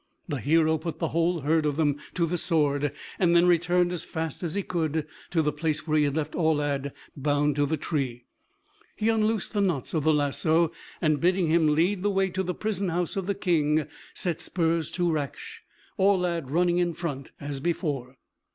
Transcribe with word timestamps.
The 0.27 0.37
hero 0.39 0.79
put 0.79 0.97
the 0.97 1.09
whole 1.09 1.41
herd 1.41 1.63
of 1.63 1.77
them 1.77 1.97
to 2.15 2.25
the 2.25 2.39
sword, 2.39 2.91
and 3.19 3.35
then 3.35 3.45
returned 3.45 3.91
as 3.91 4.03
fast 4.03 4.41
as 4.41 4.55
he 4.55 4.63
could 4.63 5.05
to 5.29 5.43
the 5.43 5.51
place 5.51 5.85
where 5.85 5.95
he 5.95 6.05
had 6.05 6.15
left 6.15 6.33
Aulad 6.33 6.91
bound 7.15 7.55
to 7.57 7.67
the 7.67 7.77
tree. 7.77 8.25
He 8.95 9.09
unloosed 9.09 9.53
the 9.53 9.61
knots 9.61 9.93
of 9.93 10.03
the 10.03 10.11
lasso, 10.11 10.71
and 11.01 11.19
bidding 11.21 11.49
him 11.49 11.75
lead 11.75 12.01
the 12.01 12.09
way 12.09 12.31
to 12.31 12.41
the 12.41 12.55
prison 12.55 12.89
house 12.89 13.15
of 13.15 13.27
the 13.27 13.35
King, 13.35 13.85
set 14.15 14.41
spurs 14.41 14.89
to 14.89 15.07
Raksh, 15.07 15.59
Aulad 15.99 16.49
running 16.49 16.79
in 16.79 16.95
front 16.95 17.29
as 17.39 17.59
before. 17.59 18.17